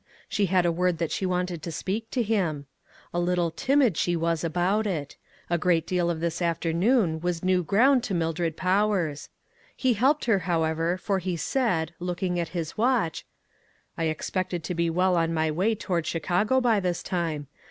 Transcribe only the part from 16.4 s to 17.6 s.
by this time.